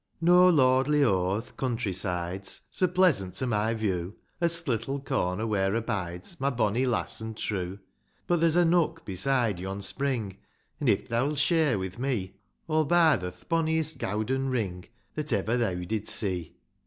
[0.19, 0.25] II.
[0.29, 5.45] No lordly ho' o'th country side's So pleasant to my view, As th' little corner
[5.45, 7.77] where abides My bonny lass an' true;
[8.25, 10.37] But there's a nook beside yon spring,—
[10.79, 12.33] An* if theaw'U share't wi' me;
[12.67, 16.55] Aw'll buy tho th' bonny'st gowden ring That ever theaw did see